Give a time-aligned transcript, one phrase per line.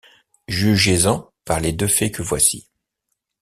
[0.47, 2.67] Jugez-en par les deux faits que voici.